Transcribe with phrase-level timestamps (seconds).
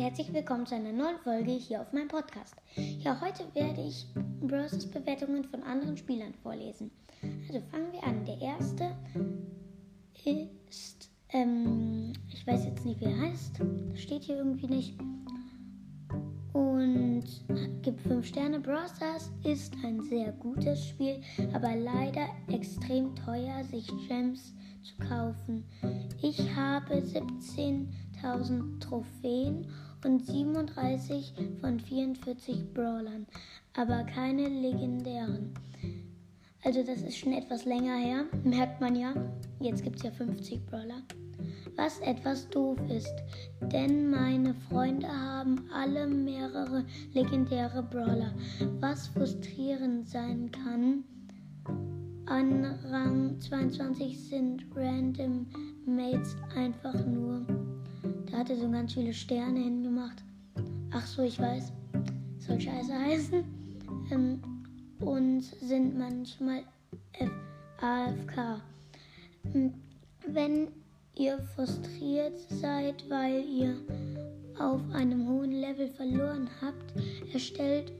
[0.00, 2.54] herzlich willkommen zu einer neuen Folge hier auf meinem Podcast.
[2.74, 4.06] Ja, heute werde ich
[4.40, 4.86] Bros.
[4.86, 6.90] Bewertungen von anderen Spielern vorlesen.
[7.46, 8.24] Also fangen wir an.
[8.24, 8.96] Der erste
[10.24, 13.60] ist, ähm, ich weiß jetzt nicht, wie er heißt.
[13.94, 14.98] Steht hier irgendwie nicht.
[16.54, 17.24] Und
[17.82, 18.62] gibt 5 Sterne.
[18.62, 21.20] Stars ist ein sehr gutes Spiel,
[21.52, 25.62] aber leider extrem teuer, sich Gems zu kaufen.
[26.22, 29.66] Ich habe 17.000 Trophäen
[30.04, 33.26] und 37 von 44 Brawlern,
[33.74, 35.54] aber keine legendären.
[36.62, 39.14] Also das ist schon etwas länger her, merkt man ja.
[39.60, 41.02] Jetzt gibt es ja 50 Brawler.
[41.76, 43.14] Was etwas doof ist,
[43.72, 48.34] denn meine Freunde haben alle mehrere legendäre Brawler,
[48.80, 51.04] was frustrierend sein kann.
[52.26, 55.46] An Rang 22 sind Random
[55.86, 57.46] Mates einfach nur.
[58.30, 59.89] Da hat er so ganz viele Sterne hingemacht.
[60.92, 61.72] Ach so, ich weiß.
[62.38, 63.44] Soll scheiße heißen.
[64.10, 64.42] Ähm,
[65.00, 66.62] und sind manchmal
[67.12, 67.30] F
[67.80, 68.60] AFK.
[69.52, 69.72] Hm,
[70.26, 70.68] wenn
[71.16, 73.76] ihr frustriert seid, weil ihr
[74.58, 76.92] auf einem hohen Level verloren habt,
[77.32, 77.92] erstellt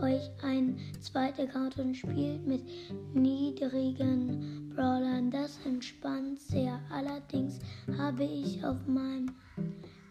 [0.00, 2.62] euch ein zweiter Account und spielt mit
[3.14, 5.30] niedrigen Brawlern.
[5.30, 6.80] Das entspannt sehr.
[6.90, 7.58] Allerdings
[7.98, 9.34] habe ich auf meinem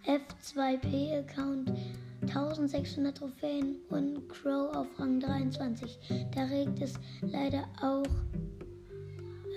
[0.05, 1.71] F2P-Account
[2.29, 5.99] 1600 Trophäen und Crow auf Rang 23.
[6.33, 8.05] Da regt es leider auch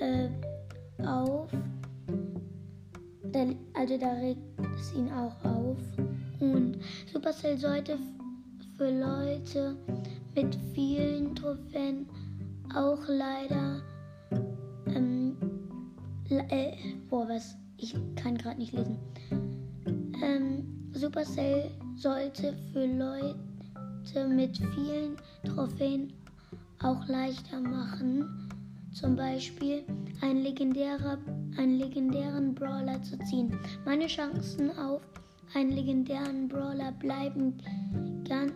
[0.00, 0.28] äh,
[1.06, 1.50] auf.
[3.74, 4.40] Also da regt
[4.76, 5.78] es ihn auch auf.
[6.40, 6.78] Und
[7.12, 7.98] Supercell sollte
[8.76, 9.76] für Leute
[10.34, 12.08] mit vielen Trophäen
[12.74, 13.82] auch leider
[14.86, 15.36] ähm,
[16.30, 16.72] äh,
[17.08, 17.56] boah, was?
[17.76, 18.98] Ich kann gerade nicht lesen.
[20.22, 26.12] Ähm, Supercell sollte für Leute mit vielen Trophäen
[26.82, 28.50] auch leichter machen.
[28.92, 29.84] Zum Beispiel
[30.20, 31.18] einen, legendärer,
[31.56, 33.58] einen legendären Brawler zu ziehen.
[33.84, 35.00] Meine Chancen auf
[35.54, 37.54] einen legendären Brawler bleiben,
[38.28, 38.52] gan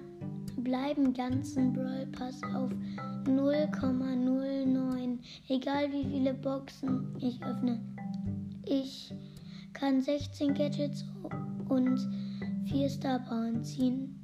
[0.66, 2.70] bleiben ganzen Brawl Pass auf
[3.24, 5.18] 0,09.
[5.48, 7.80] Egal wie viele Boxen ich öffne.
[8.64, 9.14] Ich
[9.74, 11.04] kann 16 Gadgets
[11.68, 12.00] und
[12.68, 14.18] 4 Star Power ziehen,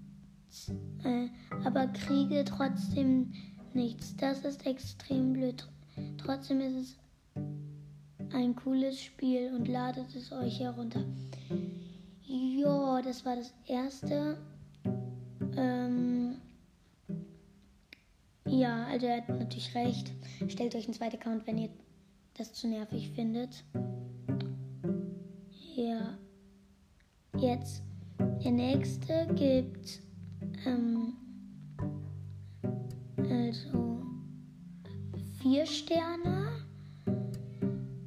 [1.04, 1.28] äh,
[1.64, 3.32] aber kriege trotzdem
[3.74, 4.16] nichts.
[4.16, 5.68] Das ist extrem blöd.
[6.18, 6.96] Trotzdem ist es
[8.32, 11.04] ein cooles Spiel und ladet es euch herunter.
[12.24, 14.38] Ja, das war das erste.
[15.56, 16.36] Ähm,
[18.46, 20.12] ja, also er hat natürlich recht.
[20.48, 21.70] Stellt euch einen zweiten Account, wenn ihr
[22.34, 23.64] das zu nervig findet.
[25.74, 26.18] Ja.
[27.38, 27.82] Jetzt
[28.44, 30.00] der nächste gibt
[30.66, 31.14] ähm,
[33.16, 34.00] also
[35.40, 36.48] vier Sterne.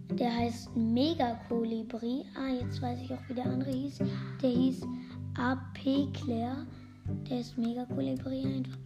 [0.10, 2.26] Der heißt Mega Kolibri.
[2.36, 4.00] Ah, jetzt weiß ich auch, wie der andere hieß.
[4.42, 4.82] Der hieß
[5.38, 6.66] AP Claire.
[7.30, 8.78] Der ist Mega Kolibri einfach.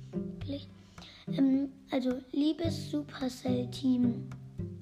[1.38, 4.30] Ähm, also, liebes Supercell-Team,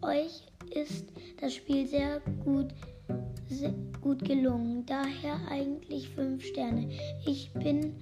[0.02, 1.06] euch ist
[1.40, 2.68] das Spiel sehr gut
[4.02, 4.86] gut gelungen.
[4.86, 6.90] Daher eigentlich 5 Sterne.
[7.26, 7.96] Ich bin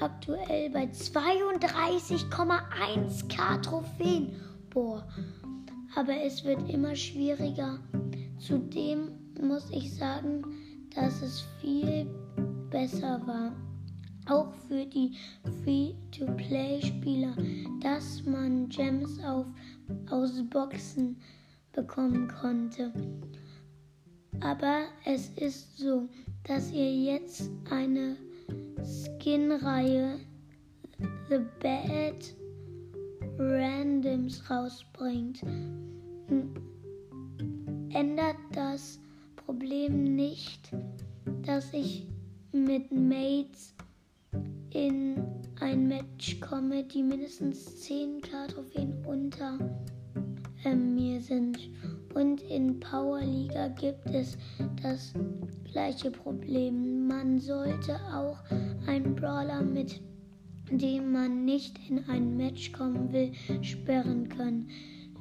[0.00, 4.34] aktuell bei 32,1k Trophäen.
[4.70, 5.06] Boah.
[5.94, 7.78] Aber es wird immer schwieriger.
[8.38, 9.10] Zudem
[9.40, 10.42] muss ich sagen,
[10.94, 12.06] dass es viel
[12.70, 13.52] besser war.
[14.28, 15.16] Auch für die
[15.62, 17.34] Free-to-Play-Spieler,
[17.80, 19.46] dass man Gems auf,
[20.10, 21.16] aus Boxen
[21.72, 22.92] bekommen konnte.
[24.40, 26.08] Aber es ist so,
[26.44, 28.16] dass ihr jetzt eine
[28.84, 30.18] Skin-Reihe
[31.28, 32.34] The Bad
[33.38, 35.42] Randoms rausbringt.
[37.90, 39.00] Ändert das
[39.36, 40.70] Problem nicht,
[41.42, 42.06] dass ich
[42.52, 43.74] mit Mates
[44.70, 45.22] in
[45.60, 49.58] ein Match komme, die mindestens 10k Trophäen unter
[50.70, 51.58] mir sind.
[52.14, 54.36] Und in Powerliga gibt es
[54.82, 55.12] das
[55.70, 57.06] gleiche Problem.
[57.06, 58.38] Man sollte auch
[58.86, 60.00] einen Brawler, mit
[60.70, 63.32] dem man nicht in ein Match kommen will,
[63.62, 64.68] sperren können.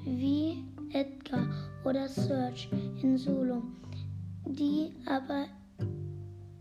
[0.05, 1.47] Wie Edgar
[1.85, 2.69] oder Search
[3.01, 3.61] in Solo.
[4.45, 5.45] Die aber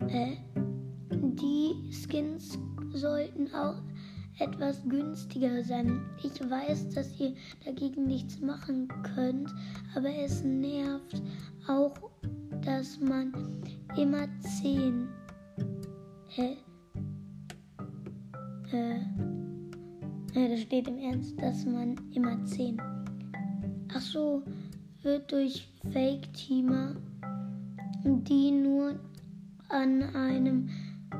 [0.08, 0.36] äh,
[1.10, 2.58] die Skins
[2.92, 3.80] sollten auch
[4.40, 6.00] etwas günstiger sein.
[6.22, 7.34] Ich weiß, dass ihr
[7.64, 9.54] dagegen nichts machen könnt,
[9.94, 11.22] aber es nervt
[11.66, 11.94] auch,
[12.62, 13.32] dass man
[13.96, 14.26] immer
[14.62, 15.08] 10
[16.32, 16.56] Hä?
[18.72, 19.00] Äh,
[20.32, 22.80] ja, da steht im Ernst, dass man immer 10.
[23.92, 24.44] Ach so,
[25.02, 26.94] wird durch Fake-Teamer,
[28.04, 29.00] die nur
[29.70, 30.68] an einem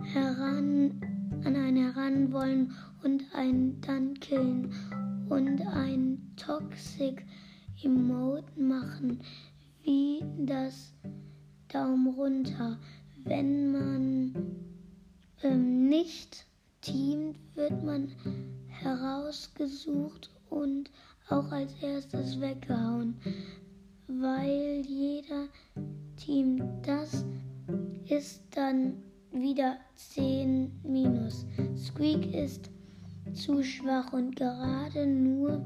[0.05, 1.01] heran,
[1.45, 4.73] an einen heran wollen und einen dann killen
[5.29, 7.25] und ein Toxic
[7.83, 9.21] Emote machen,
[9.83, 10.93] wie das
[11.69, 12.79] Daumen runter.
[13.25, 14.35] Wenn man
[15.43, 16.47] ähm, nicht
[16.81, 18.09] teamt, wird man
[18.67, 20.91] herausgesucht und
[21.29, 23.15] auch als erstes weggehauen,
[24.09, 25.47] weil jeder
[26.17, 27.25] Team das
[28.09, 28.95] ist dann
[29.33, 31.47] wieder 10 minus.
[31.77, 32.71] Squeak ist
[33.33, 35.65] zu schwach und gerade nur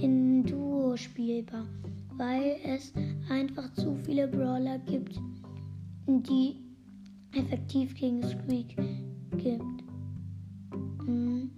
[0.00, 1.66] in Duo spielbar,
[2.16, 2.92] weil es
[3.28, 5.18] einfach zu viele Brawler gibt,
[6.06, 6.56] die
[7.32, 8.76] effektiv gegen Squeak
[9.38, 9.62] gibt.
[11.04, 11.50] Hm.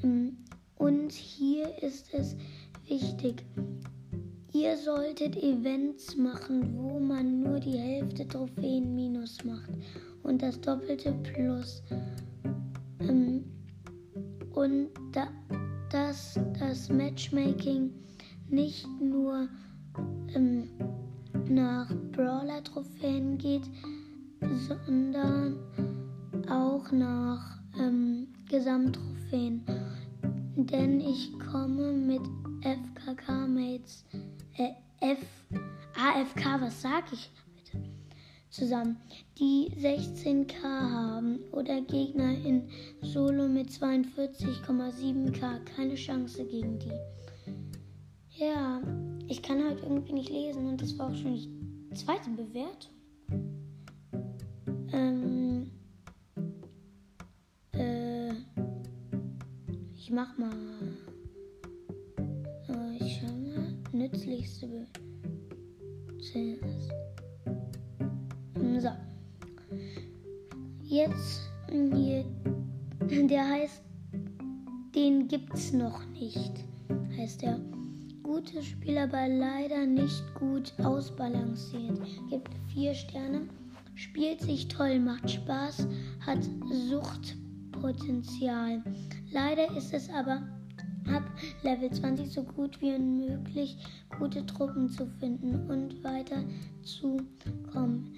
[0.00, 0.36] Hm.
[0.76, 2.36] Und hier ist es
[2.88, 3.44] wichtig,
[4.52, 9.70] ihr solltet Events machen, wo man nur die Hälfte Trophäen minus macht
[10.22, 11.82] und das doppelte plus.
[13.00, 13.44] Ähm,
[14.54, 15.28] und da,
[15.90, 17.90] dass das Matchmaking
[18.48, 19.48] nicht nur
[20.34, 20.68] ähm,
[21.48, 23.68] nach Brawler-Trophäen geht,
[24.68, 25.58] sondern
[26.48, 29.64] auch nach ähm, Gesamttrophäen.
[30.56, 32.22] Denn ich komme mit
[32.62, 34.04] FKK-Mates,
[34.56, 35.18] äh, F,
[35.94, 37.30] AFK, was sag ich?
[38.56, 38.96] Zusammen,
[39.38, 42.68] die 16k haben oder Gegner in
[43.02, 45.64] Solo mit 42,7k.
[45.64, 46.92] Keine Chance gegen die.
[48.38, 48.80] Ja,
[49.28, 52.92] ich kann halt irgendwie nicht lesen und das war auch schon die zweite Bewertung.
[54.92, 55.70] Ähm,
[57.72, 58.32] äh,
[59.94, 60.52] ich mach mal.
[62.68, 63.74] Äh, ich schau mal.
[63.92, 64.86] Nützlichste Be
[70.96, 71.50] Jetzt
[73.28, 73.82] der heißt,
[74.94, 76.64] den gibt's noch nicht,
[77.18, 77.60] heißt er.
[78.22, 82.00] Gutes Spiel, aber leider nicht gut ausbalanciert.
[82.30, 83.42] Gibt vier Sterne.
[83.94, 85.86] Spielt sich toll, macht Spaß,
[86.24, 86.48] hat
[86.88, 88.82] Suchtpotenzial.
[89.30, 90.48] Leider ist es aber
[91.14, 91.24] ab
[91.62, 93.76] Level 20 so gut wie unmöglich,
[94.18, 96.42] gute Truppen zu finden und weiter
[96.82, 97.18] zu
[97.70, 98.14] kommen.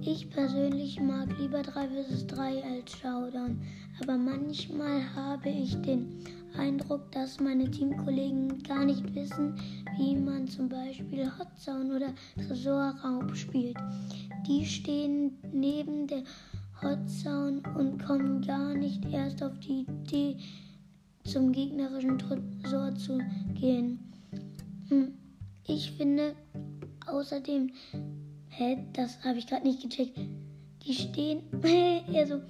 [0.00, 3.60] Ich persönlich mag lieber 3 vs 3 als Showdown,
[4.00, 6.24] aber manchmal habe ich den
[6.56, 9.54] Eindruck, dass meine Teamkollegen gar nicht wissen,
[9.96, 11.48] wie man zum Beispiel Hot
[11.94, 13.76] oder Tresorraub spielt.
[14.46, 16.22] Die stehen neben der
[16.82, 16.98] Hot
[17.76, 20.36] und kommen gar nicht erst auf die Idee,
[21.24, 23.18] zum gegnerischen Tresor zu
[23.54, 23.98] gehen.
[24.88, 25.12] Hm,
[25.66, 26.34] ich finde
[27.06, 27.70] außerdem
[28.58, 30.18] Hä, das habe ich gerade nicht gecheckt.
[30.86, 31.42] Die stehen,
[32.14, 32.40] also,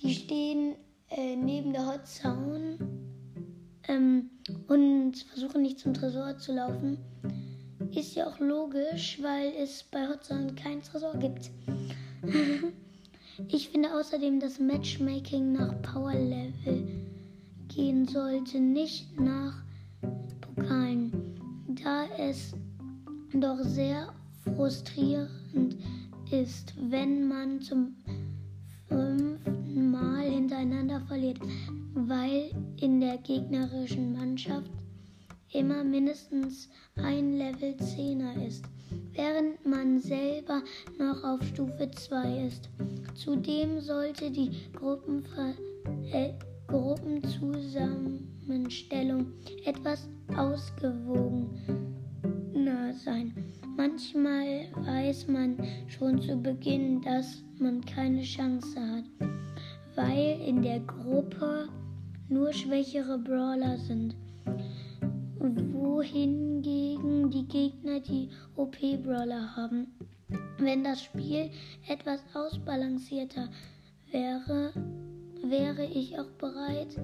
[0.00, 0.74] die stehen
[1.10, 2.76] äh, neben der Hot Zone
[3.86, 4.30] ähm,
[4.66, 6.98] und versuchen nicht zum Tresor zu laufen.
[7.94, 11.50] Ist ja auch logisch, weil es bei Hot Zone keinen Tresor gibt.
[13.48, 16.84] ich finde außerdem, dass Matchmaking nach Power Level
[17.68, 19.62] gehen sollte, nicht nach
[20.40, 21.12] Pokalen,
[21.68, 22.54] da es
[23.32, 24.12] doch sehr
[24.54, 25.76] frustrierend
[26.30, 27.94] ist, wenn man zum
[28.88, 31.38] fünften Mal hintereinander verliert,
[31.94, 32.50] weil
[32.80, 34.70] in der gegnerischen Mannschaft
[35.52, 38.64] immer mindestens ein Level 10er ist,
[39.12, 40.62] während man selber
[40.98, 42.70] noch auf Stufe 2 ist.
[43.14, 45.54] Zudem sollte die Gruppenver
[46.12, 46.34] äh,
[46.68, 49.32] Gruppenzusammenstellung
[49.64, 53.32] etwas ausgewogener sein.
[53.78, 55.56] Manchmal weiß man
[55.86, 59.04] schon zu Beginn, dass man keine Chance hat,
[59.94, 61.68] weil in der Gruppe
[62.28, 64.16] nur schwächere Brawler sind,
[65.38, 69.86] wohingegen die Gegner die OP-Brawler haben.
[70.58, 71.48] Wenn das Spiel
[71.86, 73.48] etwas ausbalancierter
[74.10, 74.72] wäre,
[75.44, 77.00] wäre ich auch bereit,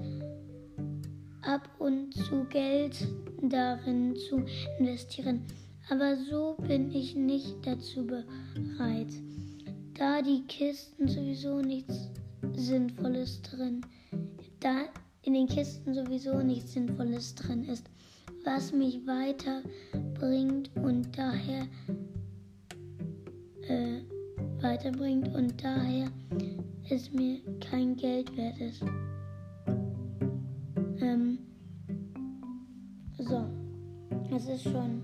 [1.41, 3.07] ab und zu Geld
[3.41, 4.43] darin zu
[4.77, 5.45] investieren
[5.89, 9.13] aber so bin ich nicht dazu bereit,
[9.93, 12.09] da die Kisten sowieso nichts
[12.55, 13.81] Sinnvolles drin,
[14.59, 14.85] da
[15.21, 17.89] in den Kisten sowieso nichts Sinnvolles drin ist,
[18.43, 21.67] was mich weiterbringt und daher
[23.67, 24.01] äh,
[24.61, 26.07] weiterbringt und daher
[26.89, 28.83] es mir kein Geld wert ist.
[31.01, 31.39] Ähm,
[33.17, 33.45] so,
[34.35, 35.01] es ist schon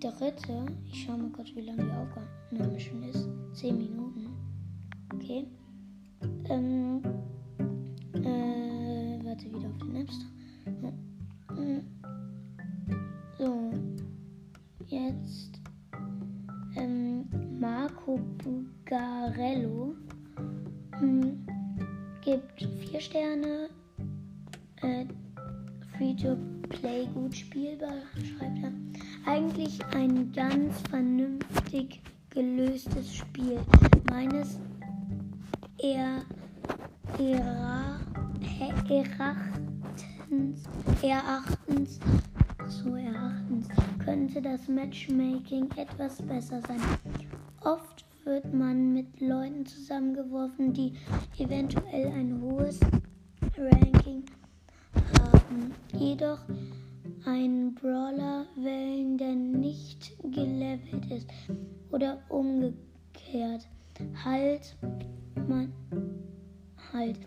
[0.00, 0.66] dritte.
[0.90, 3.28] Ich schaue mal kurz, wie lange die Aufnahme schon ist.
[3.52, 4.30] Zehn Minuten.
[5.14, 5.46] Okay.
[6.48, 7.02] Ähm,
[8.14, 10.10] äh, warte wieder auf den App
[13.38, 13.72] So,
[14.88, 15.60] jetzt
[16.76, 17.26] ähm,
[17.58, 19.94] Marco Bugarello
[20.98, 21.46] hm,
[22.22, 23.68] gibt vier Sterne.
[24.82, 25.04] Äh,
[25.96, 26.36] Free to
[26.70, 28.89] Play gut spielbar, schreibt er.
[29.26, 32.00] Eigentlich ein ganz vernünftig
[32.30, 33.60] gelöstes Spiel.
[34.10, 34.58] Meines
[35.78, 36.24] er,
[38.88, 40.64] erachtens,
[41.02, 42.00] erachtens,
[42.66, 43.68] so erachtens
[44.04, 46.80] könnte das Matchmaking etwas besser sein.
[47.62, 50.92] Oft wird man mit Leuten zusammengeworfen, die
[51.38, 52.80] eventuell ein hohes
[53.56, 54.24] Ranking
[55.18, 56.40] haben, jedoch
[57.24, 61.28] einen Brawler wählen, der nicht gelevelt ist
[61.90, 63.66] oder umgekehrt.
[64.24, 64.76] Halt,
[65.48, 65.72] man,
[66.92, 67.18] halt,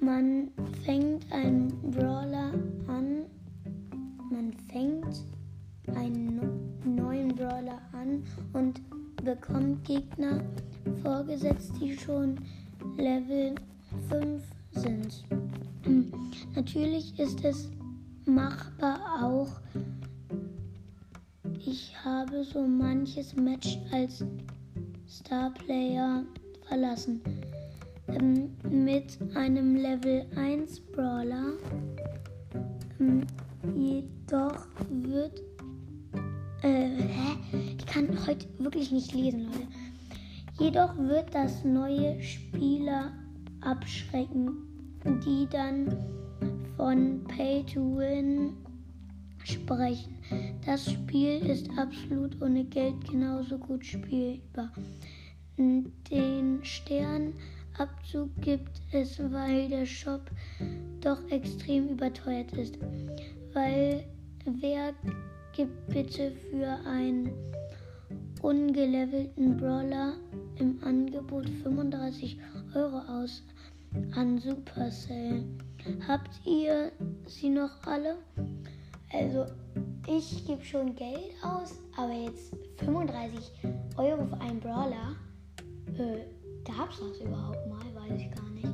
[0.00, 0.50] man
[0.84, 2.52] fängt einen Brawler
[2.86, 3.24] an,
[4.30, 5.24] man fängt
[5.94, 6.40] einen
[6.84, 8.22] neuen Brawler an
[8.54, 8.80] und
[9.22, 10.40] bekommt Gegner
[11.02, 12.36] vorgesetzt, die schon
[12.96, 13.54] Level
[14.08, 15.24] 5 sind.
[16.54, 17.70] Natürlich ist es
[18.24, 19.48] machbar auch.
[21.64, 24.24] Ich habe so manches Match als
[25.08, 26.24] Starplayer
[26.68, 27.20] verlassen.
[28.08, 31.54] Ähm, mit einem Level 1 Brawler.
[33.00, 33.26] Ähm,
[33.74, 35.42] jedoch wird.
[36.62, 37.36] Äh, hä?
[37.78, 39.66] Ich kann heute wirklich nicht lesen, Leute.
[40.58, 43.12] Jedoch wird das neue Spieler
[43.60, 44.56] abschrecken,
[45.24, 45.96] die dann
[46.76, 48.54] von Pay to Win
[49.46, 50.18] sprechen.
[50.64, 54.72] Das Spiel ist absolut ohne Geld genauso gut spielbar.
[55.58, 60.30] Den Sternabzug gibt es, weil der Shop
[61.00, 62.78] doch extrem überteuert ist.
[63.52, 64.04] Weil
[64.60, 64.92] wer
[65.54, 67.30] gibt bitte für einen
[68.42, 70.14] ungelevelten Brawler
[70.58, 72.38] im Angebot 35
[72.74, 73.42] Euro aus
[74.14, 75.44] an Supercell?
[76.06, 76.92] Habt ihr
[77.26, 78.16] sie noch alle?
[79.12, 79.46] Also,
[80.08, 83.52] ich gebe schon Geld aus, aber jetzt 35
[83.96, 85.16] Euro für einen Brawler,
[85.96, 86.24] äh,
[86.64, 87.84] gab's das überhaupt mal?
[87.94, 88.66] Weiß ich gar nicht.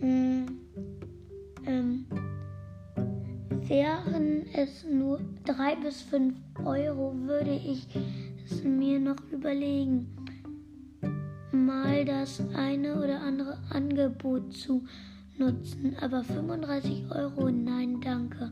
[0.00, 0.46] Mm,
[1.66, 2.06] ähm,
[3.68, 7.86] wären es nur 3 bis 5 Euro, würde ich
[8.44, 10.14] es mir noch überlegen,
[11.52, 14.84] mal das eine oder andere Angebot zu
[15.38, 18.50] nutzen, aber 35 Euro, nein, danke.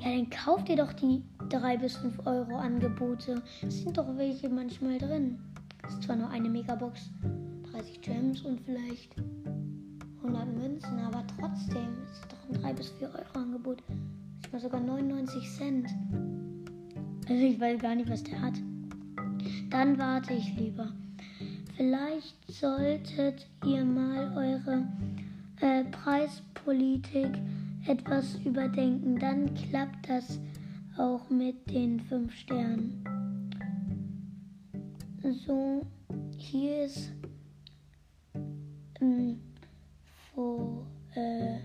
[0.00, 3.42] Ja, dann kauft ihr doch die 3 bis 5 Euro Angebote.
[3.66, 5.38] Es sind doch welche manchmal drin.
[5.88, 7.10] Ist zwar nur eine Megabox,
[7.72, 9.14] 30 Gems und vielleicht
[10.18, 13.82] 100 Münzen, aber trotzdem ist es doch ein 3 bis 4 Euro Angebot.
[14.42, 15.88] Ich mal sogar 99 Cent.
[17.28, 18.54] Also ich weiß gar nicht, was der hat.
[19.70, 20.92] Dann warte ich lieber.
[21.76, 24.86] Vielleicht solltet ihr mal eure
[25.60, 27.30] äh, Preispolitik
[27.86, 30.40] etwas überdenken, dann klappt das
[30.96, 33.04] auch mit den fünf Sternen.
[35.46, 35.82] So,
[36.36, 37.10] hier ist
[39.00, 39.40] ähm,
[40.34, 41.58] vor äh,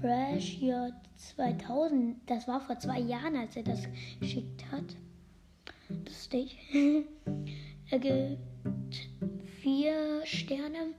[0.00, 3.86] Fresh J 2000, das war vor zwei Jahren, als er das
[4.20, 4.96] geschickt hat.
[6.04, 6.50] Das steht.
[7.90, 8.38] er gibt
[9.60, 10.94] vier Sterne.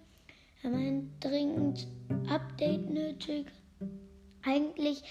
[0.64, 1.88] Er meint dringend
[2.30, 3.48] Update nötig.
[4.44, 5.04] Eigentlich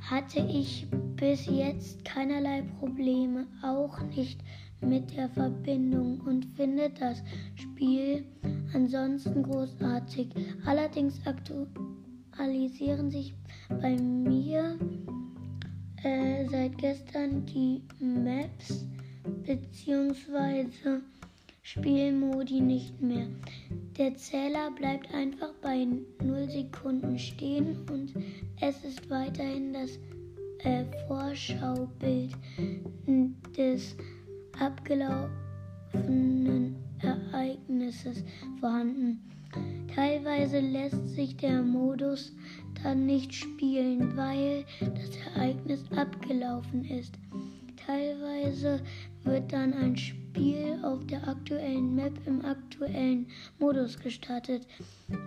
[0.00, 0.86] hatte ich
[1.16, 4.40] bis jetzt keinerlei Probleme, auch nicht
[4.80, 7.22] mit der Verbindung und finde das
[7.54, 8.24] Spiel
[8.74, 10.28] ansonsten großartig.
[10.66, 13.34] Allerdings aktualisieren sich
[13.68, 14.78] bei mir
[16.02, 18.86] äh, seit gestern die Maps
[19.44, 20.66] bzw.
[21.62, 23.26] Spielmodi nicht mehr.
[23.96, 25.86] Der Zähler bleibt einfach bei
[26.20, 28.12] 0 Sekunden stehen und
[28.60, 30.00] es ist weiterhin das
[30.64, 32.32] äh, Vorschaubild
[33.56, 33.96] des
[34.58, 38.24] abgelaufenen Ereignisses
[38.58, 39.20] vorhanden.
[39.94, 42.34] Teilweise lässt sich der Modus
[42.82, 47.14] dann nicht spielen, weil das Ereignis abgelaufen ist.
[47.86, 48.80] Teilweise
[49.22, 53.28] wird dann ein Spiel Spiel auf der aktuellen Map im aktuellen
[53.60, 54.66] Modus gestartet.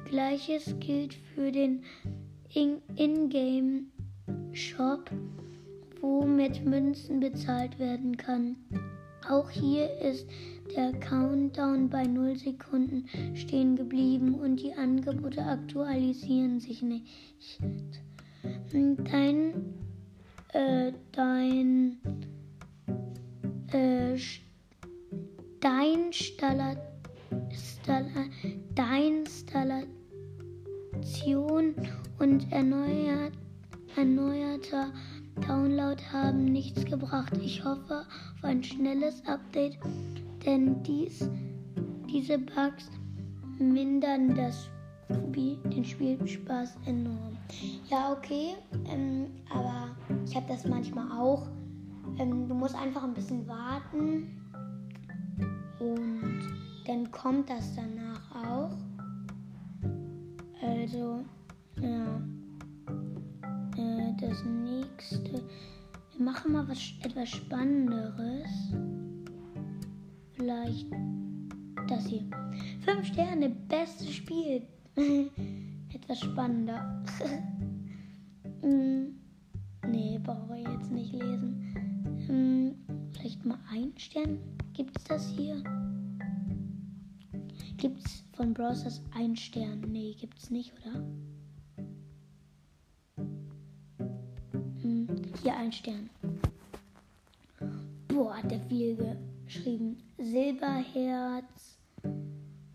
[0.10, 1.86] Gleiches gilt für den
[2.54, 3.90] In-Game-Shop,
[6.02, 8.58] wo mit Münzen bezahlt werden kann.
[9.30, 10.28] Auch hier ist
[10.76, 17.08] der Countdown bei 0 Sekunden stehen geblieben und die Angebote aktualisieren sich nicht.
[18.74, 19.74] Dein,
[20.52, 21.98] äh, dein,
[23.72, 24.18] äh,
[25.68, 26.78] dein Stalla,
[27.52, 28.24] Stalla,
[28.74, 31.76] dein Installation
[32.20, 33.34] und erneuert,
[33.98, 34.94] erneuerter
[35.46, 37.34] Download haben nichts gebracht.
[37.44, 38.06] Ich hoffe
[38.38, 39.78] auf ein schnelles Update,
[40.46, 41.30] denn dies,
[42.10, 42.90] diese Bugs
[43.60, 44.70] mindern das
[45.10, 47.38] den Spielspaß enorm.
[47.90, 48.56] Ja, okay,
[48.90, 49.90] ähm, aber
[50.26, 51.46] ich habe das manchmal auch.
[52.20, 54.37] Ähm, du musst einfach ein bisschen warten
[55.80, 56.42] und
[56.86, 58.78] dann kommt das danach auch.
[60.62, 61.24] Also,
[61.82, 62.22] ja,
[63.78, 65.44] äh, das nächste.
[66.16, 68.50] Wir machen mal was etwas Spannenderes.
[70.34, 70.88] Vielleicht
[71.88, 72.24] das hier.
[72.82, 74.64] Fünf Sterne, bestes Spiel.
[75.94, 77.04] etwas spannender.
[78.62, 79.08] mm,
[79.90, 81.74] nee, brauche ich jetzt nicht lesen.
[82.28, 84.40] Mm, vielleicht mal ein Stern.
[84.78, 85.64] Gibt es das hier?
[87.78, 89.82] Gibt es von Browsers ein Stern?
[89.88, 91.04] Nee, es nicht, oder?
[94.84, 95.08] Hm,
[95.42, 96.12] hier ein Stern.
[98.08, 99.98] Boah, hat der viel geschrieben.
[100.20, 101.80] Silberherz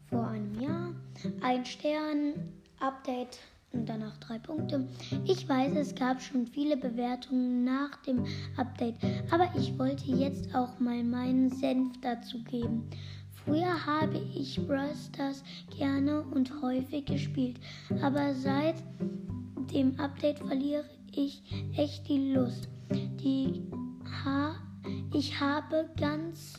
[0.09, 0.93] vor einem Jahr.
[1.41, 2.35] Ein Stern,
[2.81, 3.39] Update
[3.73, 4.87] und danach drei Punkte.
[5.25, 8.25] Ich weiß, es gab schon viele Bewertungen nach dem
[8.57, 8.97] Update,
[9.31, 12.89] aber ich wollte jetzt auch mal meinen Senf dazu geben.
[13.45, 14.93] Früher habe ich Brawl
[15.77, 17.59] gerne und häufig gespielt,
[18.01, 18.77] aber seit
[19.73, 21.43] dem Update verliere ich
[21.77, 22.69] echt die Lust.
[22.91, 23.63] Die
[24.25, 24.55] ha
[25.15, 26.55] ich habe ganz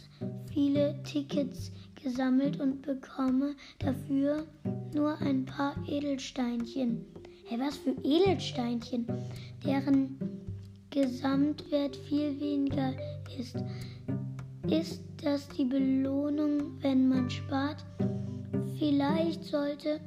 [0.52, 1.72] viele Tickets
[2.04, 4.46] gesammelt und bekomme dafür
[4.94, 7.06] nur ein paar Edelsteinchen.
[7.46, 9.08] Hey, was für Edelsteinchen,
[9.66, 10.18] deren
[10.90, 12.94] Gesamtwert viel weniger
[13.40, 13.58] ist.
[14.68, 17.84] Ist das die Belohnung, wenn man spart?
[18.78, 20.00] Vielleicht sollte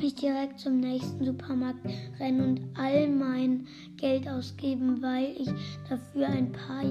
[0.00, 1.86] ich direkt zum nächsten Supermarkt
[2.18, 5.50] rennen und all mein Geld ausgeben, weil ich
[5.88, 6.84] dafür ein paar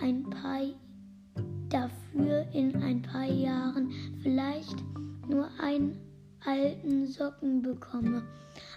[0.00, 0.62] ein paar
[1.70, 4.76] dafür in ein paar Jahren vielleicht
[5.28, 5.98] nur einen
[6.44, 8.22] alten Socken bekomme.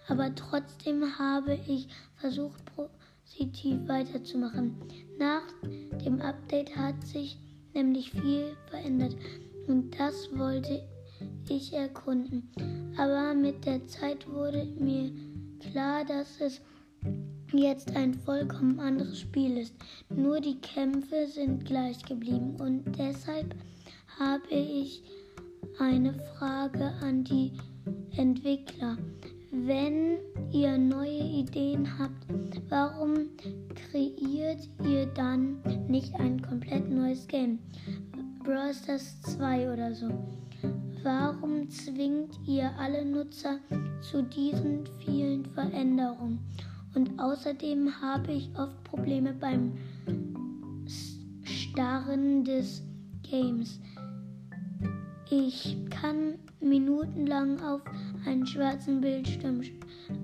[0.07, 4.75] Aber trotzdem habe ich versucht, positiv weiterzumachen.
[5.17, 5.43] Nach
[6.05, 7.37] dem Update hat sich
[7.73, 9.15] nämlich viel verändert
[9.67, 10.83] und das wollte
[11.49, 12.49] ich erkunden.
[12.97, 15.11] Aber mit der Zeit wurde mir
[15.59, 16.61] klar, dass es
[17.57, 19.75] jetzt ein vollkommen anderes Spiel ist.
[20.09, 23.55] Nur die Kämpfe sind gleich geblieben und deshalb
[24.19, 25.03] habe ich
[25.79, 27.51] eine Frage an die
[28.15, 28.97] Entwickler.
[29.51, 30.17] Wenn
[30.51, 32.27] ihr neue Ideen habt,
[32.69, 33.29] warum
[33.75, 37.59] kreiert ihr dann nicht ein komplett neues Game?
[38.43, 40.09] Brawl Stars 2 oder so.
[41.03, 43.59] Warum zwingt ihr alle Nutzer
[44.01, 46.39] zu diesen vielen Veränderungen?
[46.95, 49.73] Und außerdem habe ich oft Probleme beim
[51.43, 52.83] Starren des
[53.23, 53.79] Games.
[55.29, 57.81] Ich kann minutenlang auf
[58.25, 59.61] einen schwarzen Bildschirm,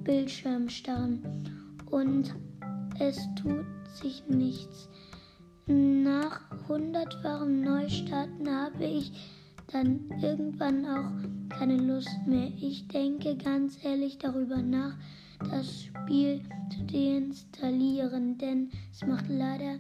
[0.04, 1.22] Bildschirm starren
[1.90, 2.36] und
[3.00, 4.90] es tut sich nichts.
[5.66, 9.12] Nach hundertfachem Neustarten habe ich
[9.72, 12.52] dann irgendwann auch keine Lust mehr.
[12.60, 14.96] Ich denke ganz ehrlich darüber nach,
[15.50, 19.80] das Spiel zu deinstallieren, denn es macht leider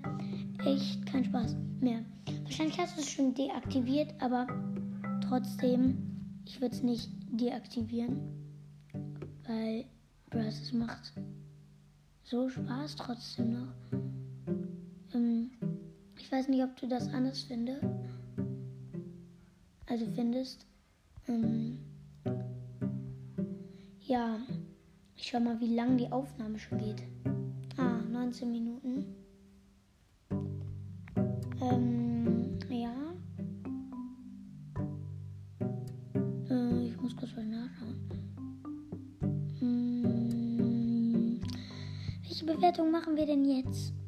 [0.65, 2.03] echt keinen Spaß mehr.
[2.43, 4.47] Wahrscheinlich hast du es schon deaktiviert, aber
[5.27, 5.97] trotzdem,
[6.45, 8.19] ich würde es nicht deaktivieren,
[9.47, 9.85] weil
[10.29, 11.13] Brass macht
[12.23, 13.73] so Spaß trotzdem noch.
[15.13, 15.51] Ähm,
[16.17, 17.83] ich weiß nicht, ob du das anders findest.
[19.87, 20.67] Also findest.
[21.27, 21.79] Ähm,
[24.01, 24.39] ja,
[25.19, 27.03] ich schau mal, wie lang die Aufnahme schon geht.
[27.77, 29.05] Ah, 19 Minuten.
[31.61, 32.93] Ähm, ja.
[36.49, 37.95] Äh, ich muss kurz mal nachschauen.
[39.59, 41.41] Hm,
[42.23, 43.98] welche Bewertung machen wir denn jetzt?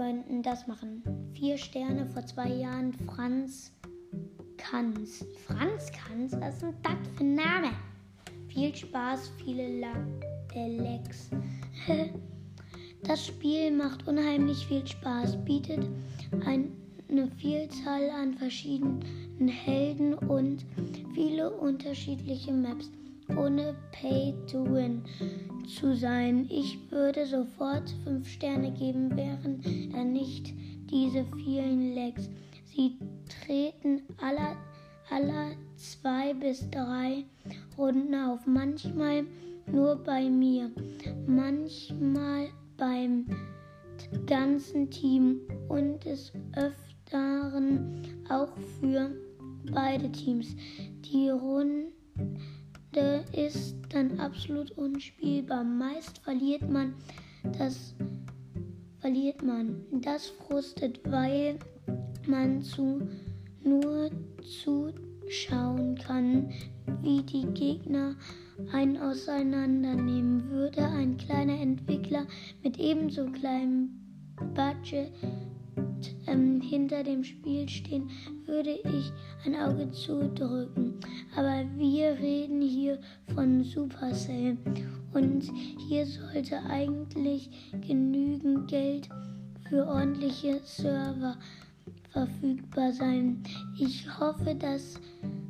[0.00, 1.02] Könnten das machen.
[1.34, 2.92] Vier Sterne vor zwei Jahren.
[2.92, 3.72] Franz
[4.56, 5.24] Kanz.
[5.46, 6.34] Franz Kanz?
[6.40, 7.70] Was ist denn das für ein Name?
[8.48, 9.92] Viel Spaß, viele La
[10.54, 11.30] äh, Lecks.
[13.02, 15.86] das Spiel macht unheimlich viel Spaß, bietet
[16.46, 16.72] ein,
[17.08, 20.64] eine Vielzahl an verschiedenen Helden und
[21.14, 22.90] viele unterschiedliche Maps,
[23.36, 25.02] ohne Pay to Win
[25.74, 26.46] zu sein.
[26.50, 30.52] Ich würde sofort 5 Sterne geben, wären da nicht
[30.90, 32.28] diese vielen Lags.
[32.64, 32.98] Sie
[33.44, 34.56] treten aller,
[35.10, 37.24] aller zwei bis drei
[37.78, 38.46] Runden auf.
[38.46, 39.24] Manchmal
[39.66, 40.70] nur bei mir,
[41.26, 43.26] manchmal beim
[44.26, 49.10] ganzen Team und des Öfteren auch für
[49.72, 50.56] beide Teams.
[51.12, 51.92] Die Runde
[53.32, 55.64] ist dann absolut unspielbar.
[55.64, 56.94] Meist verliert man
[57.42, 57.94] das
[58.98, 59.82] verliert man.
[59.90, 61.58] Das frustet, weil
[62.26, 63.08] man zu
[63.62, 64.10] nur
[64.42, 66.50] zuschauen kann,
[67.02, 68.16] wie die Gegner
[68.72, 70.50] einen auseinandernehmen.
[70.50, 72.26] Würde ein kleiner Entwickler
[72.62, 73.90] mit ebenso kleinem
[74.54, 75.12] Budget
[76.26, 78.10] ähm, hinter dem Spiel stehen,
[78.46, 79.12] würde ich
[79.44, 80.94] ein Auge zudrücken.
[81.36, 82.98] Aber wir reden hier
[83.34, 84.56] von Supercell
[85.12, 85.50] und
[85.88, 87.50] hier sollte eigentlich
[87.86, 89.08] genügend Geld
[89.68, 91.36] für ordentliche Server
[92.10, 93.42] verfügbar sein.
[93.78, 94.98] Ich hoffe, dass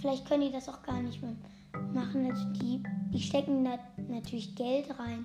[0.00, 1.34] vielleicht können die das auch gar nicht mehr
[1.92, 2.30] machen.
[2.30, 2.82] Also die,
[3.12, 5.24] die stecken da natürlich Geld rein.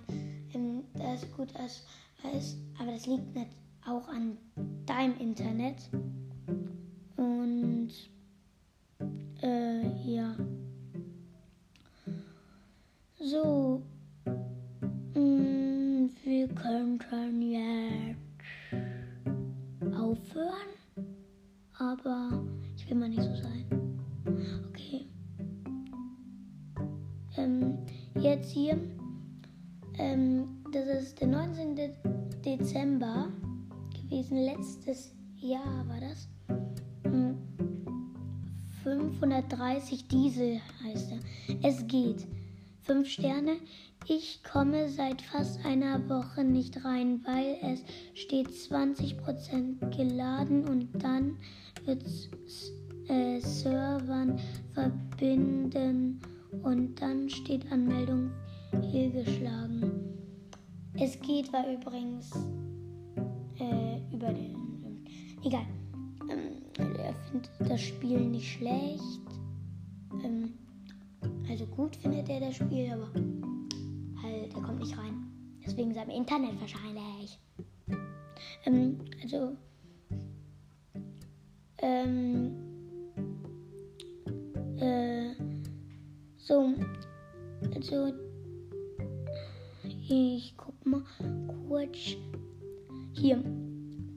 [0.54, 3.38] Ähm, das ist gut, weiß, aber das liegt
[3.86, 4.38] auch an
[4.86, 5.90] deinem Internet.
[7.18, 7.92] Und
[9.42, 10.36] äh, ja.
[13.24, 13.82] So,
[48.24, 51.38] steht 20% geladen und dann
[51.86, 52.04] wird
[53.10, 54.40] äh, Servern
[54.74, 56.22] verbinden
[56.64, 58.32] und dann steht Anmeldung
[58.92, 59.92] fehlgeschlagen.
[60.94, 62.32] Es geht war übrigens
[63.60, 65.04] äh, über den.
[65.44, 65.66] Egal.
[66.32, 69.22] Ähm, er findet das Spiel nicht schlecht.
[70.24, 70.54] Ähm,
[71.50, 73.12] also gut findet er das Spiel, aber
[74.24, 75.28] halt, er kommt nicht rein.
[75.66, 77.40] Deswegen seinem Internet wahrscheinlich.
[78.66, 79.56] Ähm, also,
[81.78, 82.52] ähm,
[84.78, 85.32] äh,
[86.38, 86.74] so,
[87.76, 88.14] also,
[89.84, 91.04] ich guck mal
[91.68, 92.16] kurz.
[93.14, 93.44] Hier,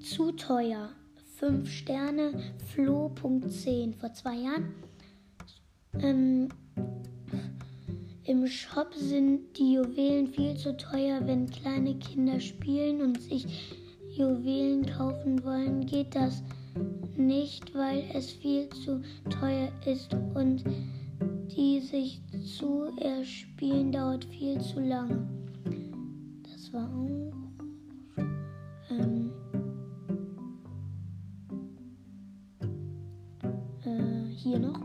[0.00, 0.90] zu teuer.
[1.36, 2.32] 5 Sterne,
[2.72, 4.74] Flo.10 vor zwei Jahren.
[6.00, 6.48] Ähm,
[8.24, 11.20] im Shop sind die Juwelen viel zu teuer.
[11.26, 13.46] Wenn kleine Kinder spielen und sich
[14.16, 16.42] Juwelen kaufen wollen, geht das
[17.16, 20.64] nicht, weil es viel zu teuer ist und
[21.54, 22.22] die sich
[22.58, 25.26] zu erspielen dauert viel zu lange.
[26.42, 27.32] Das war auch.
[28.90, 29.30] Ähm,
[33.84, 34.80] äh, hier noch.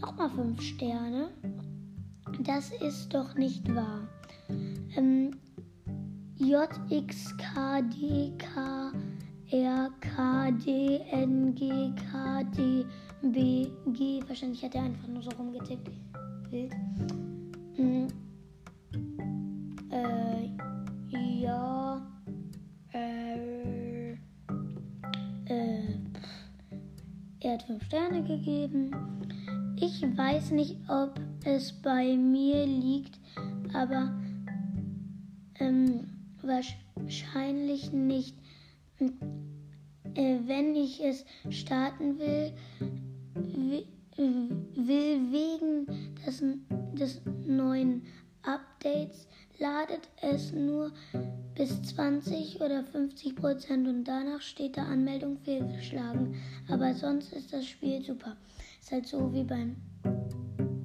[0.00, 1.30] Nochmal fünf Sterne.
[2.40, 4.06] Das ist doch nicht wahr.
[4.96, 5.32] Ähm,
[6.36, 8.92] J, X, K, D, K,
[9.52, 12.84] R, K, D, N, G, K, D,
[13.22, 14.20] B, G.
[14.26, 15.92] Wahrscheinlich hat er einfach nur so rumgetippt.
[16.50, 16.74] Wild.
[17.76, 18.08] Hm.
[19.92, 20.50] Äh,
[21.12, 22.02] ja.
[22.92, 24.12] Äh,
[25.44, 25.98] äh,
[27.40, 28.90] er hat fünf Sterne gegeben.
[29.76, 33.20] Ich weiß nicht, ob es bei mir liegt,
[33.72, 34.12] aber
[35.60, 36.13] ähm,
[36.46, 38.36] wahrscheinlich nicht.
[40.14, 42.52] Äh, wenn ich es starten will,
[44.16, 45.86] will wegen
[46.24, 46.42] des,
[46.94, 48.02] des neuen
[48.42, 49.26] Updates
[49.58, 50.92] ladet es nur
[51.54, 56.34] bis 20 oder 50 Prozent und danach steht da Anmeldung fehlgeschlagen.
[56.68, 58.36] Aber sonst ist das Spiel super.
[58.80, 59.76] Ist halt so wie beim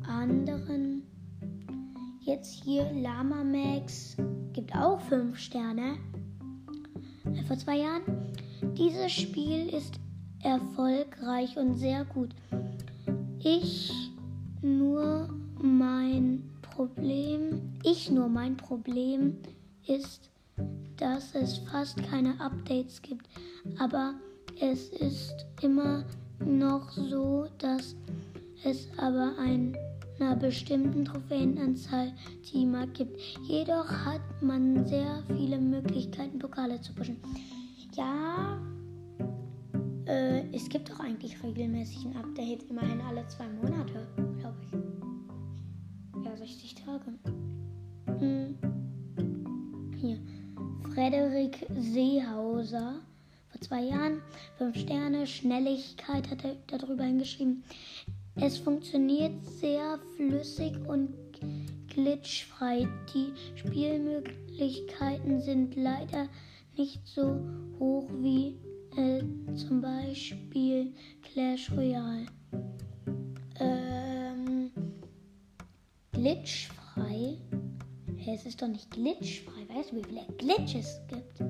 [0.08, 0.89] anderen.
[2.30, 4.16] Jetzt hier Lama Max
[4.54, 5.98] gibt auch 5 Sterne.
[7.26, 8.04] Äh, vor zwei Jahren.
[8.78, 9.96] Dieses Spiel ist
[10.44, 12.30] erfolgreich und sehr gut.
[13.40, 14.12] Ich
[14.62, 15.28] nur
[15.60, 19.36] mein Problem, ich nur mein Problem
[19.88, 20.30] ist,
[20.98, 23.28] dass es fast keine Updates gibt.
[23.80, 24.14] Aber
[24.62, 26.06] es ist immer
[26.46, 27.96] noch so, dass
[28.64, 33.20] es aber einer bestimmten Trophäenanzahl Teamer gibt.
[33.44, 37.18] Jedoch hat man sehr viele Möglichkeiten, Pokale zu pushen.
[37.96, 38.60] Ja,
[40.06, 44.08] äh, es gibt doch eigentlich regelmäßig ein Update, immerhin alle zwei Monate,
[44.40, 44.80] glaube ich.
[46.40, 47.14] 60 Tage.
[48.20, 48.58] Hm.
[50.00, 50.18] Hier.
[50.94, 53.02] Frederik Seehauser.
[53.50, 54.22] Vor zwei Jahren.
[54.58, 55.28] Fünf Sterne.
[55.28, 57.64] Schnelligkeit hat er darüber hingeschrieben.
[58.42, 61.14] Es funktioniert sehr flüssig und
[61.88, 62.88] glitchfrei.
[63.14, 66.28] Die Spielmöglichkeiten sind leider
[66.78, 67.40] nicht so
[67.80, 68.56] hoch wie
[68.96, 69.22] äh,
[69.56, 72.26] zum Beispiel Clash Royale.
[76.20, 77.38] glitchfrei.
[78.18, 79.68] Hey, es ist doch nicht glitchfrei.
[79.74, 81.42] Weißt du, wie viele Glitches es gibt?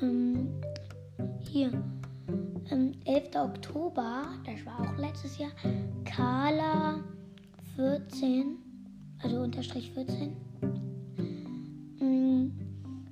[0.00, 0.48] Ähm,
[1.40, 1.70] hier.
[2.70, 3.36] Ähm, 11.
[3.36, 5.50] Oktober, das war auch letztes Jahr.
[6.04, 7.00] Carla
[7.76, 8.56] 14,
[9.22, 10.36] also unterstrich 14.
[12.00, 12.52] Ähm,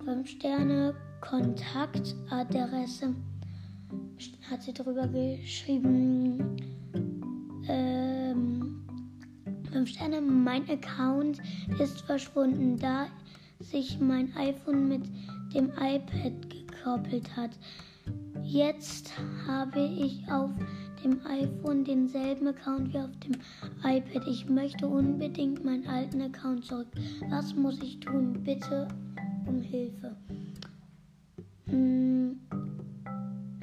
[0.04, 3.14] 5 Sterne, Kontaktadresse.
[4.50, 6.56] Hat sie darüber geschrieben.
[7.66, 8.34] Äh,
[9.72, 10.20] 5 Sterne.
[10.20, 11.40] Mein Account
[11.78, 13.06] ist verschwunden, da
[13.60, 15.02] sich mein iPhone mit
[15.54, 17.50] dem iPad gekoppelt hat.
[18.50, 19.12] Jetzt
[19.46, 20.50] habe ich auf
[21.04, 23.36] dem iPhone denselben Account wie auf dem
[23.84, 24.26] iPad.
[24.26, 26.88] Ich möchte unbedingt meinen alten Account zurück.
[27.28, 28.42] Was muss ich tun?
[28.42, 28.88] Bitte
[29.46, 30.16] um Hilfe.
[31.66, 32.40] Hm.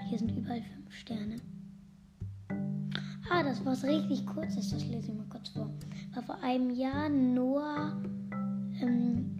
[0.07, 1.35] Hier sind überall 5 Sterne.
[3.29, 4.55] Ah, das was richtig kurz.
[4.55, 5.69] Das lese ich mal kurz vor
[6.13, 7.91] war vor einem Jahr Noah
[8.81, 9.36] ähm,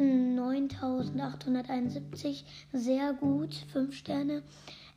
[0.00, 4.42] 9871 sehr gut, 5 Sterne.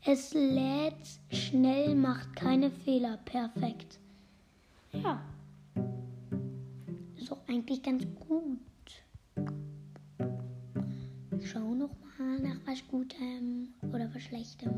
[0.05, 0.95] Es lädt
[1.31, 3.99] schnell, macht keine Fehler, perfekt.
[4.91, 5.21] Ja,
[7.17, 8.59] ist auch eigentlich ganz gut.
[11.41, 14.73] Schau noch mal nach was Gutem oder was Schlechtem.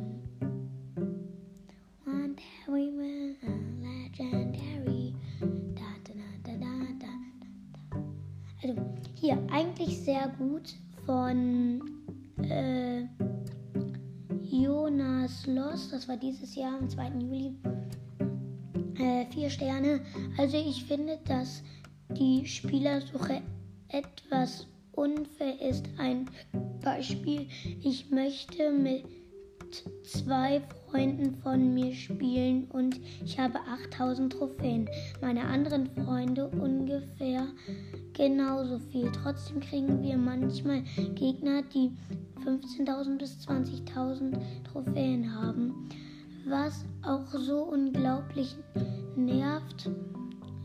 [2.05, 3.35] One day we
[3.81, 4.94] legendary.
[9.25, 10.75] Hier eigentlich sehr gut
[11.07, 11.81] von
[12.43, 13.05] äh,
[14.43, 15.89] Jonas Loss.
[15.89, 17.07] Das war dieses Jahr am 2.
[17.19, 17.55] Juli.
[18.99, 20.01] Äh, vier Sterne.
[20.37, 21.63] Also ich finde, dass
[22.09, 23.41] die Spielersuche
[23.87, 25.85] etwas unfair ist.
[25.97, 26.29] Ein
[26.83, 27.47] Beispiel.
[27.81, 29.05] Ich möchte mit
[30.03, 34.89] zwei Freunden von mir spielen und ich habe 8000 Trophäen.
[35.21, 37.47] Meine anderen Freunde ungefähr
[38.13, 39.11] genauso viel.
[39.11, 40.83] Trotzdem kriegen wir manchmal
[41.15, 41.91] Gegner, die
[42.45, 45.89] 15.000 bis 20.000 Trophäen haben.
[46.47, 48.55] Was auch so unglaublich
[49.15, 49.89] nervt,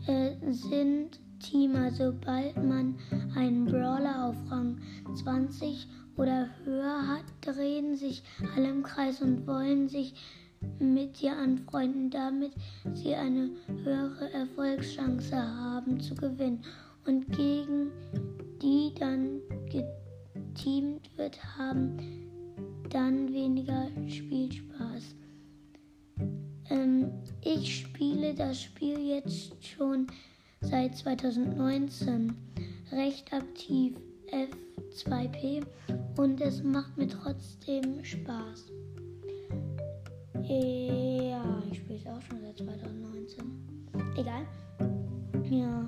[0.05, 1.91] äh, sind Teamer.
[1.91, 2.95] Sobald man
[3.35, 4.77] einen Brawler auf Rang
[5.15, 8.23] 20 oder höher hat, drehen sich
[8.55, 10.13] alle im Kreis und wollen sich
[10.79, 12.51] mit dir anfreunden, damit
[12.93, 13.49] sie eine
[13.83, 16.63] höhere Erfolgschance haben zu gewinnen.
[17.05, 17.91] Und gegen
[18.61, 21.97] die dann geteamt wird, haben
[22.89, 25.15] dann weniger Spielspaß.
[26.69, 27.11] Ähm,
[27.43, 30.07] ich spiele das Spiel jetzt schon
[30.61, 32.35] seit 2019
[32.91, 33.95] recht aktiv.
[34.31, 35.65] F2P
[36.17, 38.71] und es macht mir trotzdem Spaß.
[40.43, 43.87] Ja, ich spiele es auch schon seit 2019.
[44.17, 44.45] Egal.
[45.49, 45.85] Ja,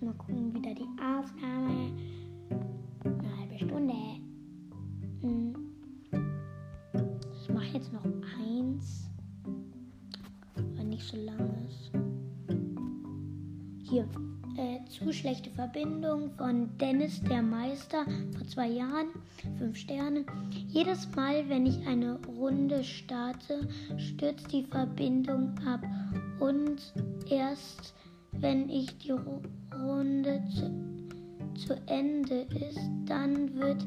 [0.00, 1.37] mal gucken, wieder die Aufnahme.
[15.12, 18.04] Schlechte Verbindung von Dennis der Meister
[18.36, 19.08] vor zwei Jahren.
[19.58, 20.24] 5 Sterne.
[20.68, 25.80] Jedes Mal, wenn ich eine Runde starte, stürzt die Verbindung ab.
[26.40, 26.92] Und
[27.30, 27.94] erst
[28.32, 29.14] wenn ich die
[29.74, 33.84] Runde zu, zu Ende ist, dann wird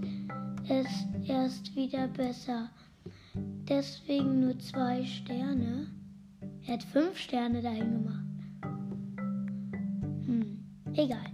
[0.68, 0.88] es
[1.28, 2.70] erst wieder besser.
[3.68, 5.88] Deswegen nur zwei Sterne.
[6.66, 8.31] Er hat fünf Sterne dahin gemacht.
[10.96, 11.32] Egal.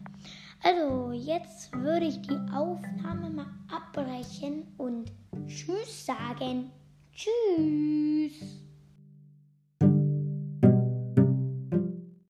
[0.64, 5.12] Also, jetzt würde ich die Aufnahme mal abbrechen und
[5.48, 6.72] Tschüss sagen.
[7.14, 8.67] Tschüss.